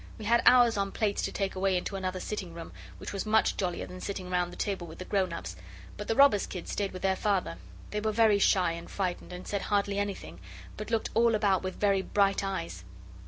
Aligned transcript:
We 0.17 0.25
had 0.25 0.41
ours 0.47 0.77
on 0.77 0.91
plates 0.91 1.21
to 1.21 1.31
take 1.31 1.53
away 1.53 1.77
into 1.77 1.95
another 1.95 2.19
sitting 2.19 2.55
room, 2.55 2.71
which 2.97 3.13
was 3.13 3.23
much 3.23 3.55
jollier 3.55 3.85
than 3.85 4.01
sitting 4.01 4.31
round 4.31 4.51
the 4.51 4.57
table 4.57 4.87
with 4.87 4.97
the 4.97 5.05
grown 5.05 5.31
ups. 5.31 5.55
But 5.95 6.07
the 6.07 6.15
Robber's 6.15 6.47
kids 6.47 6.71
stayed 6.71 6.91
with 6.91 7.03
their 7.03 7.15
Father. 7.15 7.57
They 7.91 7.99
were 7.99 8.11
very 8.11 8.39
shy 8.39 8.71
and 8.71 8.89
frightened, 8.89 9.31
and 9.31 9.47
said 9.47 9.61
hardly 9.61 9.99
anything, 9.99 10.39
but 10.75 10.89
looked 10.89 11.11
all 11.13 11.35
about 11.35 11.61
with 11.61 11.79
very 11.79 12.01
bright 12.01 12.43
eyes. 12.43 12.83